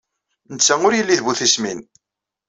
[0.53, 1.79] Netta ur yelli d bu tismin.